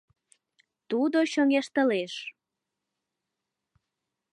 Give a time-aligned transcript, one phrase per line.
[0.89, 2.13] Тудо чоҥештылеш.